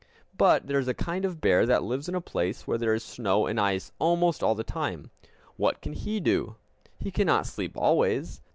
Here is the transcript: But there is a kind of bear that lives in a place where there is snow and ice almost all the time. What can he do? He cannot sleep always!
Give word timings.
But 0.35 0.65
there 0.65 0.79
is 0.79 0.87
a 0.87 0.95
kind 0.95 1.25
of 1.25 1.39
bear 1.41 1.67
that 1.67 1.83
lives 1.83 2.09
in 2.09 2.15
a 2.15 2.21
place 2.21 2.65
where 2.65 2.79
there 2.79 2.95
is 2.95 3.03
snow 3.03 3.45
and 3.45 3.59
ice 3.59 3.91
almost 3.99 4.41
all 4.41 4.55
the 4.55 4.63
time. 4.63 5.11
What 5.57 5.79
can 5.79 5.93
he 5.93 6.19
do? 6.19 6.55
He 6.97 7.11
cannot 7.11 7.45
sleep 7.45 7.73
always! 7.77 8.41